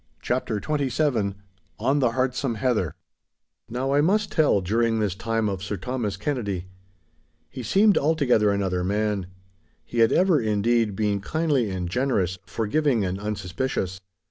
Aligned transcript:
*CHAPTER 0.19 0.57
XXVII* 0.59 1.35
*ON 1.79 1.99
THE 1.99 2.13
HEARTSOME 2.13 2.55
HEATHER* 2.55 2.95
Now 3.69 3.93
I 3.93 4.01
must 4.01 4.31
tell 4.31 4.59
during 4.59 4.97
this 4.99 5.13
time 5.13 5.47
of 5.47 5.61
Sir 5.61 5.77
Thomas 5.77 6.17
Kennedy. 6.17 6.65
He 7.51 7.61
seemed 7.61 7.99
altogether 7.99 8.49
another 8.49 8.83
man. 8.83 9.27
He 9.85 9.99
had 9.99 10.11
ever, 10.11 10.41
indeed, 10.41 10.95
been 10.95 11.19
kindly 11.21 11.69
and 11.69 11.87
generous, 11.87 12.39
forgiving 12.47 13.05
and 13.05 13.19
unsuspicious. 13.19 13.99